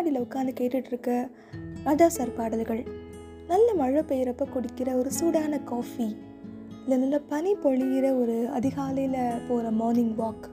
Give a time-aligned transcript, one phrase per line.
[0.00, 1.08] முன்னாடியில் உட்காந்து கேட்டுட்ருக்க
[1.86, 2.80] ராஜா சார் பாடல்கள்.
[3.50, 6.06] நல்ல மழை பெய்கிறப்ப குடிக்கிற ஒரு சூடான காஃபி
[6.82, 9.18] இல்லை நல்ல பனி பொழிகிற ஒரு அதிகாலையில்
[9.48, 10.46] போகிற மார்னிங் வாக்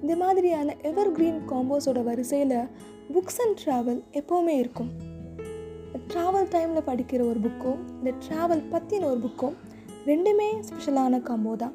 [0.00, 2.56] இந்த மாதிரியான எவர் கிரீன் காம்போஸோட வரிசையில்
[3.14, 4.90] புக்ஸ் அண்ட் ட்ராவல் எப்போவுமே இருக்கும்.
[6.12, 9.50] ட்ராவல் டைமில் படிக்கிற ஒரு புக்கோ இந்த ட்ராவல் பற்றின ஒரு புக்கோ
[10.10, 11.74] ரெண்டுமே ஸ்பெஷலான காம்போ தான்.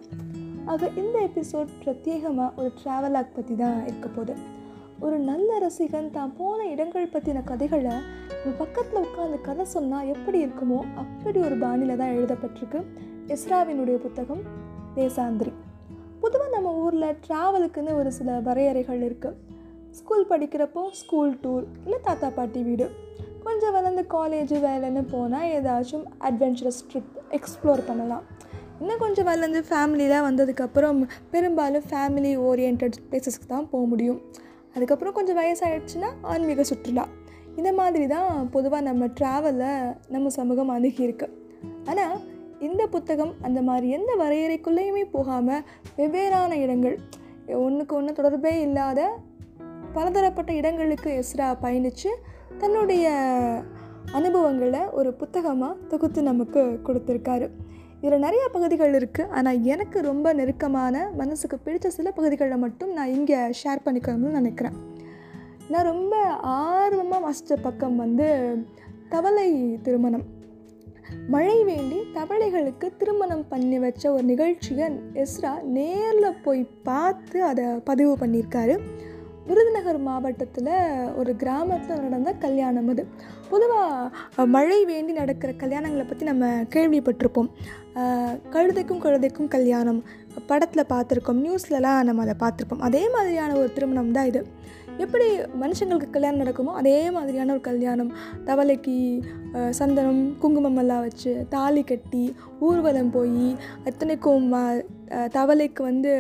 [0.73, 4.35] ஆக இந்த எபிசோட் பிரத்யேகமாக ஒரு ட்ராவலாக் பற்றி தான் இருக்க போகுது.
[5.03, 7.95] ஒரு நல்ல ரசிகன் தான் போன இடங்கள் பற்றின கதைகளை
[8.59, 12.79] பக்கத்தில் உட்காந்து கதை சொன்னால் எப்படி இருக்குமோ அப்படி ஒரு பாணியில் தான் எழுதப்பட்டிருக்கு.
[13.35, 14.43] எஸ்ராவினுடைய புத்தகம்
[14.97, 15.51] தேசாந்திரி.
[16.21, 19.35] பொதுவாக நம்ம ஊரில் ட்ராவலுக்குன்னு ஒரு சில வரையறைகள் இருக்குது
[19.99, 22.87] ஸ்கூல் படிக்கிறப்போ ஸ்கூல் டூர் இல்லை தாத்தா பாட்டி வீடு.
[23.45, 28.23] கொஞ்சம் வளர்ந்து காலேஜ் வேலைன்னு போனால் ஏதாச்சும் அட்வென்ச்சரஸ் ட்ரிப் எக்ஸ்ப்ளோர் பண்ணலாம்.
[28.79, 30.97] இன்னும் கொஞ்சம் வளர்ந்து ஃபேமிலியெலாம் வந்ததுக்கப்புறம்
[31.33, 34.21] பெரும்பாலும் ஃபேமிலி ஓரியன்ட் பிளேசஸ்க்கு தான் போக முடியும்.
[34.75, 37.05] அதுக்கப்புறம் கொஞ்சம் வயசாகிடுச்சுன்னா ஆன்மீக சுற்றுலா.
[37.55, 41.27] இந்த மாதிரி தான் பொதுவாக நம்ம ட்ராவலில் நம்ம சமூகம் அணுகியிருக்கு
[41.85, 42.15] ஆனால்
[42.59, 45.63] இந்த புத்தகம் அந்த மாதிரி எந்த வரையறைக்குள்ளேயுமே போகாமல்
[45.97, 46.97] வெவ்வேறான இடங்கள்
[47.47, 49.17] ஒன்றுக்கு ஒன்று தொடர்பே இல்லாத
[49.93, 52.11] பலதரப்பட்ட இடங்களுக்கு எஸ்ரா பயணித்து
[52.57, 53.05] தன்னுடைய
[54.11, 57.47] அனுபவங்களை ஒரு புத்தகமாக தொகுத்து நமக்கு கொடுத்துருக்காரு.
[58.05, 63.39] இதில் நிறைய பகுதிகள் இருக்குது ஆனால் எனக்கு ரொம்ப நெருக்கமான மனசுக்கு பிடித்த சில பகுதிகளை மட்டும் நான் இங்கே
[63.61, 64.75] ஷேர் பண்ணிக்கணும்னு நினைக்கிறேன்.
[65.73, 66.15] நான் ரொம்ப
[66.55, 68.27] ஆர்வமாக வாசித்த பக்கம் வந்து
[69.13, 69.47] தவளை
[69.85, 70.25] திருமணம்.
[71.33, 74.87] மழை வேண்டி தவளைகளுக்கு திருமணம் பண்ணி வச்ச ஒரு நிகழ்ச்சியை
[75.23, 78.75] எஸ்ரா நேரில் போய் பார்த்து அதை பதிவு பண்ணியிருக்காரு.
[79.47, 80.69] விருதுநகர் மாவட்டத்தில்
[81.19, 83.03] ஒரு கிராமத்தில் நடந்த கல்யாணம் அது.
[83.51, 87.49] பொதுவாக மழை வேண்டி நடக்கிற கல்யாணங்களை பற்றி நம்ம கேள்விப்பட்டிருப்போம்.
[88.55, 89.99] கழுதைக்கும் கழுதைக்கும் கல்யாணம்
[90.49, 92.85] படத்தில் பார்த்துருக்கோம் நியூஸ்லலாம் நம்ம அதை பார்த்துருப்போம்.
[92.87, 94.41] அதே மாதிரியான ஒரு திருமணம் தான் இது.
[94.97, 95.25] எப்படி
[95.61, 98.11] மனுஷங்களுக்கு கல்யாணம் நடக்குமோ அதே மாதிரியான ஒரு கல்யாணம்.
[98.45, 98.95] தவளைக்கு
[99.69, 102.23] சந்தனம் குங்குமம் எல்லாம் வச்சு தாலி கட்டி
[102.59, 103.49] ஊர்வலம் போய்
[103.85, 104.47] அத்தனைக்கும்
[105.35, 106.11] தவளைக்கு வந்து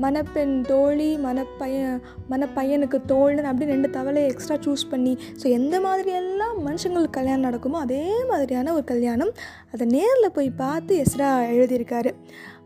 [0.00, 1.94] மணப்பெண் தோழி மணப்பையன்
[2.30, 8.02] மணப்பையனுக்கு தோழன் அப்படின்னு ரெண்டு தவளையை எக்ஸ்ட்ரா சூஸ் பண்ணி ஸோ எந்த மாதிரியெல்லாம் மனுஷங்களுக்கு கல்யாணம் நடக்குமோ அதே
[8.24, 9.32] மாதிரியான ஒரு கல்யாணம்
[9.72, 12.12] அதை நேரில் போய் பார்த்து எஸ்ரா எழுதியிருக்காரு.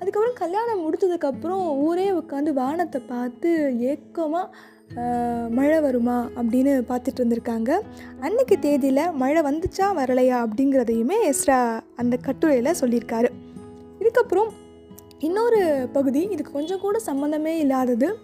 [0.01, 3.51] அதுக்கப்புறம் கல்யாணம் முடித்ததுக்கப்புறம் ஊரே உட்காந்து வானத்தை பார்த்து
[3.91, 4.49] ஏக்கமாக
[5.51, 7.81] மழை வருமா அப்படின்னு பார்த்துட்டு இருந்திருக்காங்க.
[8.21, 13.29] அன்னைக்கு தேதியில் மழை வந்துச்சா வரலையா அப்படிங்கிறதையுமே எஸ்ரா அந்த கட்டுரையில் சொல்லியிருக்காரு.
[13.99, 14.49] இதுக்கப்புறம்
[15.19, 18.19] இன்னொரு பகுதி இதுக்கு கொஞ்சம் கூட சம்மந்தமே இல்லாதது.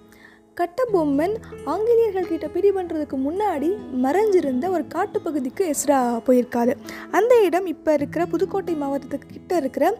[0.61, 6.75] கட்டபொம்மன் ஆங்கிலேயர்கள் கிட்ட பிடி பண்ணுறதுக்கு முன்னாடி மறைஞ்சிருந்த ஒரு காட்டுப்பகுதிக்கு எஸ்ரா போயிருக்காரு.
[7.11, 9.97] அந்த இடம் இப்போ இருக்கிற புதுக்கோட்டை மாவட்டத்துக்கு கிட்ட இருக்கிற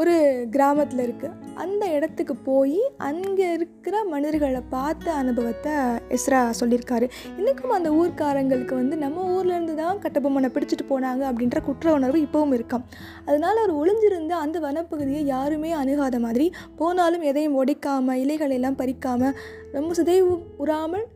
[0.00, 0.14] ஒரு
[0.54, 5.74] கிராமத்தில் இருக்குது அந்த இடத்துக்கு போய் அங்கே இருக்கிற மனிதர்களை பார்த்த அனுபவத்தை
[6.16, 7.06] எஸ்ரா சொல்லியிருக்காரு.
[7.38, 12.84] இன்றைக்கும் அந்த ஊர்க்காரங்களுக்கு வந்து நம்ம ஊர்லேருந்து தான் கட்டபொம்மனை பிடிச்சிட்டு போனாங்க அப்படின்ற குற்ற உணர்வு இப்போவும் இருக்காம்.
[13.28, 16.48] அதனால் அவர் ஒளிஞ்சிருந்த அந்த வனப்பகுதியை யாருமே அணுகாத மாதிரி
[16.82, 19.36] போனாலும் எதையும் உடைக்காமல் இலைகளெல்லாம் பறிக்காமல்
[19.78, 21.06] ரொம்ப சிதைவு உறாமல்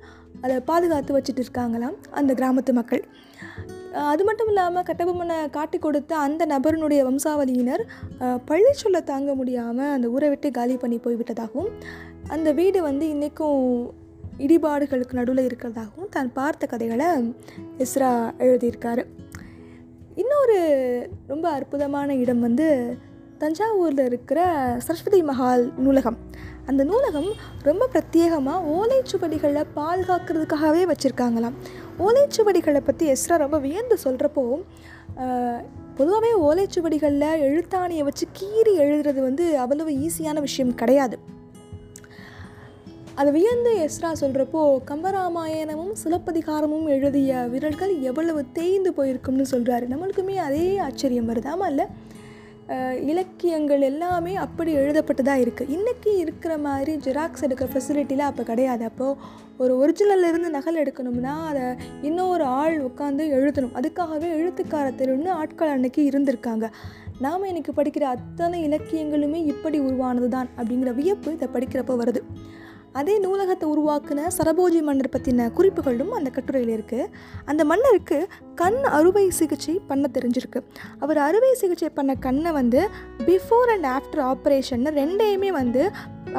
[0.45, 3.05] அதை பாதுகாத்து வச்சுட்டு இருக்காங்களாம் அந்த கிராமத்து மக்கள்.
[3.93, 7.83] அது மட்டும் இல்லாமல் கட்டபொம்மனை காட்டி கொடுத்த அந்த நபரினுடைய வம்சாவளியினர்
[8.45, 11.71] பழி சொல்ல தாங்க முடியாமல் அந்த ஊரை விட்டு காலி பண்ணி போய்விட்டதாகவும்
[12.29, 13.95] அந்த வீடு வந்து இன்றைக்கும்
[14.39, 17.07] இடிபாடுகளுக்கு நடுவில் இருக்கிறதாகவும் தான் பார்த்த கதைகளை
[17.79, 19.05] எஸ்ரா எழுதியிருக்காரு.
[20.15, 20.59] இன்னொரு
[21.27, 22.99] ரொம்ப அற்புதமான இடம் வந்து
[23.43, 24.41] தஞ்சாவூரில் இருக்கிற
[24.87, 26.17] சரஸ்வதி மஹால் நூலகம்.
[26.67, 27.29] அந்த நூலகம்
[27.69, 31.57] ரொம்ப பிரத்யேகமாக ஓலைச்சுவடிகளை பாதுகாக்கிறதுக்காகவே வச்சுருக்காங்களாம்.
[32.07, 34.45] ஓலைச்சுவடிகளை பற்றி எஸ்ரா ரொம்ப வியந்து சொல்கிறப்போ
[35.99, 41.19] பொதுவாகவே ஓலைச்சுவடிகளில் எழுத்தாணியை வச்சு கீறி எழுதுறது வந்து அவ்வளவு ஈஸியான விஷயம் கிடையாது.
[43.15, 51.29] அதை வியந்து எஸ்ரா சொல்கிறப்போ கம்பராமாயணமும் சிலப்பதிகாரமும் எழுதிய விரல்கள் எவ்வளவு தேய்ந்து போயிருக்கும்னு சொல்கிறாரு நம்மளுக்குமே அதே ஆச்சரியம்
[51.31, 51.49] வருது?
[51.55, 51.87] ஆமாம் இல்லை?
[53.11, 58.85] இலக்கியங்கள் எல்லாமே அப்படி எழுதப்பட்டதாக இருக்குது இன்றைக்கி இருக்கிற மாதிரி ஜெராக்ஸ் எடுக்கிற ஃபெசிலிட்டிலாம் அப்போ கிடையாது.
[58.85, 59.17] அப்போது
[59.63, 61.65] ஒரு ஒரிஜினல்லேருந்து நகல் எடுக்கணும்னா அதை
[62.09, 63.75] இன்னொரு ஆள் உட்காந்து எழுதணும்.
[63.81, 66.69] அதுக்காகவே எழுத்துக்கார தெருன்னு ஆட்கள் அன்னைக்கு இருந்திருக்காங்க.
[67.27, 72.23] நாம் இன்றைக்கி படிக்கிற அத்தனை இலக்கியங்களுமே இப்படி உருவானது தான் அப்படிங்கிற வியப்பு இதை படிக்கிறப்போ வருது.
[72.93, 77.09] அதே நூலகத்தை உருவாக்குன சரபோஜி மன்னர் பற்றின குறிப்புகளும் அந்த கட்டுரையில் இருக்குது
[77.45, 80.61] அந்த மன்னருக்கு கண் அறுவை சிகிச்சை பண்ண தெரிஞ்சிருக்கு.
[80.99, 82.89] அவர் அறுவை சிகிச்சை பண்ண கண்ணை வந்து
[83.19, 85.91] பிஃபோர் அண்ட் ஆஃப்டர் ஆப்ரேஷன் ரெண்டையுமே வந்து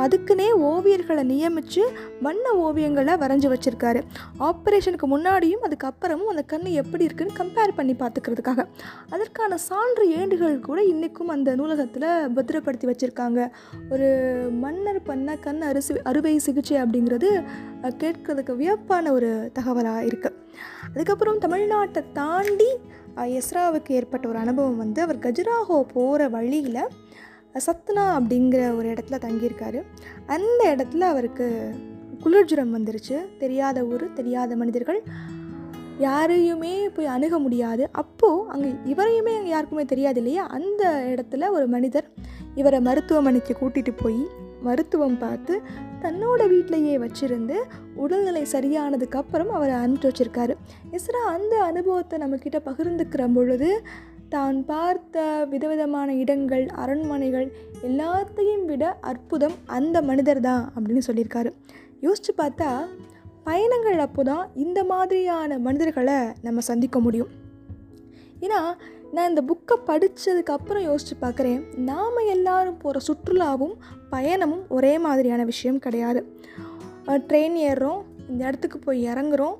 [0.04, 1.82] அதுக்குன்னே ஓவியர்களை நியமித்து
[2.22, 4.02] வண்ண ஓவியங்களை வரைஞ்சி வச்சுருக்காரு.
[4.40, 8.66] ஆப்ரேஷனுக்கு முன்னாடியும் அதுக்கப்புறமும் அந்த கண் எப்படி இருக்குன்னு கம்பேர் பண்ணி பார்த்துக்கிறதுக்காக.
[9.10, 13.50] அதற்கான சான்று ஏண்டுகள் கூட இன்றைக்கும் அந்த நூலகத்தில் பத்திரப்படுத்தி வச்சுருக்காங்க.
[13.92, 14.10] ஒரு
[14.52, 17.30] மன்னர் பண்ண கண் அரிசி அறுவை சிகிச்சை அப்படிங்கிறது
[17.84, 20.38] கேட்கறதுக்கு வியப்பான ஒரு தகவலாக இருக்குது
[20.94, 22.72] அதுக்கப்புறம் தமிழ்நாட்டை தாண்டி
[23.16, 26.84] எஸ்ராவுக்கு ஏற்பட்ட ஒரு அனுபவம் வந்து அவர் கஜுராஹோ போகிற வழியில்
[27.54, 29.82] சத்னா அப்படிங்கிற ஒரு இடத்துல தங்கியிருக்காரு.
[30.26, 31.76] அந்த இடத்துல அவருக்கு
[32.24, 33.38] குளிர்ஜுரம் வந்துருச்சு.
[33.38, 35.02] தெரியாத ஊர் தெரியாத மனிதர்கள்.
[35.98, 37.90] யாரையுமே போய் அணுக முடியாது.
[37.92, 40.48] அப்போது அங்கே இவரையுமே அங்கே யாருக்குமே தெரியாது இல்லையா?
[40.48, 42.10] அந்த இடத்துல ஒரு மனிதர்
[42.56, 44.28] இவரை மருத்துவமனைக்கு கூட்டிகிட்டு போய்
[44.62, 45.62] மருத்துவம் பார்த்து
[46.02, 47.56] தன்னோட வீட்டிலையே வச்சிருந்து
[47.96, 50.54] உடல்நிலை சரியானதுக்கப்புறம் அவரை அனுப்பிச்சு வச்சுருக்காரு.
[50.92, 53.82] இஸ்ரா அந்த அனுபவத்தை நம்மக்கிட்ட பகிர்ந்துக்கிற பொழுது
[54.34, 57.48] தான் பார்த்த விதவிதமான இடங்கள் அரண்மனைகள்
[57.88, 61.50] எல்லாத்தையும் விட அற்புதம் அந்த மனிதர் தான் அப்படின்னு சொல்லியிருக்காரு.
[62.06, 62.70] யோசித்து பார்த்தா
[63.48, 66.18] பயணங்கள் அப்போ தான் இந்த மாதிரியான மனிதர்களை
[66.48, 67.32] நம்ம சந்திக்க முடியும்.
[68.46, 68.60] ஏன்னா
[69.16, 73.76] நான் இந்த புக்கை படித்ததுக்கு அப்புறம் யோசித்து பார்க்குறேன் நாம் எல்லாரும் போகிற சுற்றுலாவும்
[74.14, 76.22] பயணமும் ஒரே மாதிரியான விஷயம் கிடையாது.
[77.30, 79.58] ட்ரெயின் ஏறுறோம் இந்த இடத்துக்கு போய் இறங்குறோம்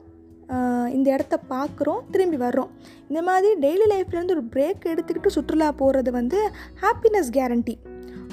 [0.90, 2.72] இந்த இடத்த பார்க்குறோம் திரும்பி வர்றோம்.
[3.08, 6.52] இந்த மாதிரி டெய்லி லைஃப்லேருந்து ஒரு பிரேக் எடுத்துக்கிட்டு சுற்றுலா போகிறது வந்து
[6.82, 7.76] ஹாப்பினஸ் கேரண்டி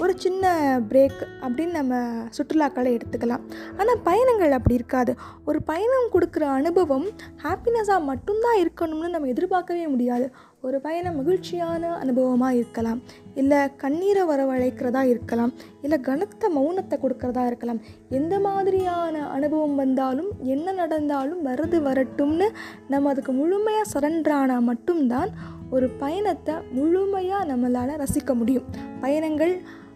[0.03, 0.51] ஒரு சின்ன
[0.91, 1.95] பிரேக் அப்படின்னு நம்ம
[2.37, 3.45] சுற்றுலாக்களை எடுத்துக்கலாம்.
[3.79, 5.13] ஆனால் பயணங்கள் அப்படி இருக்காது.
[5.49, 7.07] ஒரு பயணம் கொடுக்குற அனுபவம்
[7.45, 10.27] ஹாப்பினஸாக மட்டும்தான் இருக்கணும்னு நம்ம எதிர்பார்க்கவே முடியாது.
[10.67, 13.01] ஒரு பயணம் மகிழ்ச்சியான அனுபவமாக இருக்கலாம்.
[13.41, 15.53] இல்லை கண்ணீரை வரவழைக்கிறதா இருக்கலாம்.
[15.83, 17.81] இல்லை கனத்த மௌனத்தை கொடுக்கறதா இருக்கலாம்.
[18.19, 22.49] எந்த மாதிரியான அனுபவம் வந்தாலும் என்ன நடந்தாலும் வருது வரட்டும்னு
[22.95, 25.33] நம்ம அதுக்கு முழுமையாக சரண்டரானால் மட்டும்தான்
[25.77, 28.69] ஒரு பயணத்தை முழுமையாக நம்மளால் ரசிக்க முடியும்.
[29.01, 29.55] பயணங்கள்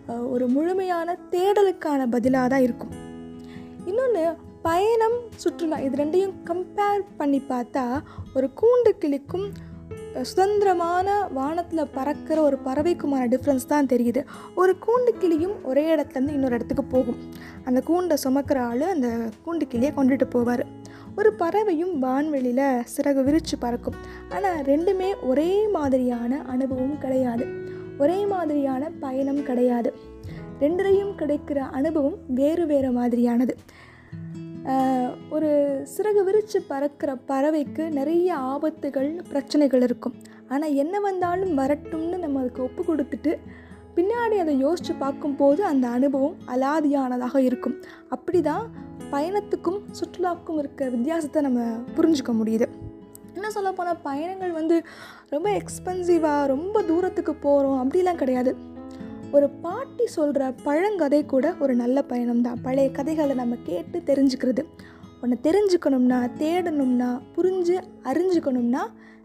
[0.08, 2.92] ஒரு முழுமையான தேடலுக்கான பதிலாக தான் இருக்கும்.
[3.84, 4.24] இன்னொன்று
[4.62, 7.84] பயணம் சுற்றுலா இது ரெண்டையும் கம்பேர் பண்ணி பார்த்தா
[8.34, 9.46] ஒரு கூண்டு கிளிக்கும்
[10.22, 14.24] சுதந்திரமான வானத்தில் பறக்கிற ஒரு பறவைக்குமான டிஃப்ரென்ஸ் தான் தெரியுது.
[14.54, 17.18] ஒரு கூண்டு கிளியும் ஒரே இடத்துலேருந்து இன்னொரு இடத்துக்கு போகும்.
[17.64, 19.08] அந்த கூண்டை சுமக்கிற ஆள் அந்த
[19.46, 20.64] கூண்டு கிளியை கொண்டுட்டு போவார்.
[21.16, 23.94] ஒரு பறவையும் வான்வெளியில் சிறகு விரித்து பறக்கும்.
[24.28, 27.46] ஆனால் ரெண்டுமே ஒரே மாதிரியான அனுபவம் கிடையாது.
[28.02, 29.90] ஒரே மாதிரியான பயணம் கிடையாது.
[30.62, 33.54] ரெண்டுலேயும் கிடைக்கிற அனுபவம் வேறு வேறு மாதிரியானது.
[35.36, 35.50] ஒரு
[35.92, 40.14] சிறகு விரித்து பறக்கிற பறவைக்கு நிறைய ஆபத்துகள் பிரச்சனைகள் இருக்கும்.
[40.52, 43.32] ஆனால் என்ன வந்தாலும் வரட்டும்னு நம்ம அதுக்கு ஒப்பு கொடுத்துட்டு
[43.96, 47.74] பின்னாடி அதை யோசித்து பார்க்கும்போது அந்த அனுபவம் அலாதியானதாக இருக்கும்.
[48.14, 48.64] அப்படி தான்
[49.14, 51.60] பயணத்துக்கும் சுற்றுலாவுக்கும் இருக்கிற வித்தியாசத்தை நம்ம
[51.96, 52.68] புரிஞ்சுக்க முடியுது.
[53.54, 54.82] என்ன சொல்ல பயணங்கள் வந்து
[55.28, 58.56] ரொம்ப எக்ஸ்பென்சிவாக ரொம்ப தூரத்துக்கு போகிறோம் அப்படிலாம் கிடையாது.
[59.32, 64.64] ஒரு பாட்டி சொல்கிற பழங்கதை கூட ஒரு நல்ல பயணம் தான் பழைய கதைகளை நம்ம கேட்டு தெரிஞ்சுக்கிறது.
[65.22, 68.80] ஒன்று தெரிஞ்சுக்கணும்னா தேடணும்னா புரிஞ்சு அறிஞ்சுக்கணும்னா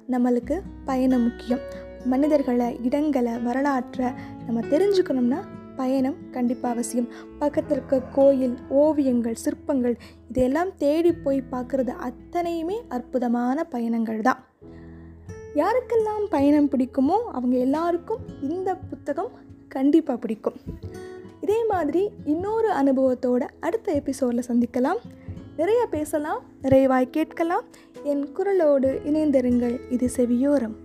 [0.10, 1.60] நம்மளுக்கு பயணம் முக்கியம்.
[2.06, 4.10] மனிதர்களை இடங்களை வரலாற்றை
[4.46, 5.40] நம்ம தெரிஞ்சுக்கணும்னா
[5.78, 7.08] பயணம் கண்டிப்பாக அவசியம்.
[7.40, 9.96] பக்கத்தில் இருக்க கோயில் ஓவியங்கள் சிற்பங்கள்
[10.30, 14.42] இதையெல்லாம் தேடி போய் பார்க்குறது அத்தனையுமே அற்புதமான பயணங்கள் தான்.
[15.56, 19.32] யாருக்கெல்லாம் பயணம் பிடிக்குமோ அவங்க எல்லாருக்கும் இந்த புத்தகம்
[19.68, 20.58] கண்டிப்பாக பிடிக்கும்.
[21.42, 25.02] இதே மாதிரி இன்னொரு அனுபவத்தோட அடுத்த எபிசோடில் சந்திக்கலாம்.
[25.58, 27.66] நிறைய பேசலாம் நிறைவாய் கேட்கலாம்.
[28.04, 29.78] என் குரலோடு இணைந்திருங்கள்.
[29.90, 30.76] இது செவியோரம்.